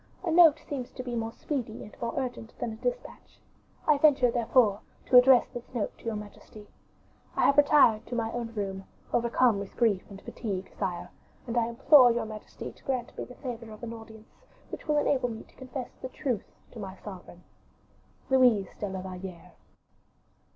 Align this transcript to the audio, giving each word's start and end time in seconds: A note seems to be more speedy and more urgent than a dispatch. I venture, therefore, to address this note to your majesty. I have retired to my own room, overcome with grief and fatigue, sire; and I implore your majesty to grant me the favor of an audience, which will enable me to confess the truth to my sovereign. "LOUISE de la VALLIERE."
A 0.23 0.31
note 0.31 0.57
seems 0.67 0.89
to 0.93 1.03
be 1.03 1.13
more 1.13 1.31
speedy 1.31 1.83
and 1.83 1.95
more 2.01 2.15
urgent 2.17 2.57
than 2.57 2.73
a 2.73 2.75
dispatch. 2.75 3.37
I 3.87 3.99
venture, 3.99 4.31
therefore, 4.31 4.79
to 5.05 5.15
address 5.15 5.45
this 5.53 5.71
note 5.75 5.95
to 5.99 6.05
your 6.05 6.15
majesty. 6.15 6.65
I 7.35 7.45
have 7.45 7.55
retired 7.59 8.07
to 8.07 8.15
my 8.15 8.31
own 8.31 8.51
room, 8.55 8.85
overcome 9.13 9.59
with 9.59 9.77
grief 9.77 10.01
and 10.09 10.19
fatigue, 10.19 10.71
sire; 10.75 11.11
and 11.45 11.55
I 11.55 11.67
implore 11.67 12.11
your 12.11 12.25
majesty 12.25 12.71
to 12.71 12.83
grant 12.83 13.15
me 13.15 13.25
the 13.25 13.35
favor 13.35 13.69
of 13.71 13.83
an 13.83 13.93
audience, 13.93 14.33
which 14.71 14.87
will 14.87 14.97
enable 14.97 15.29
me 15.29 15.43
to 15.43 15.55
confess 15.55 15.91
the 16.01 16.09
truth 16.09 16.51
to 16.71 16.79
my 16.79 16.95
sovereign. 16.95 17.43
"LOUISE 18.31 18.73
de 18.79 18.89
la 18.89 19.03
VALLIERE." 19.03 19.51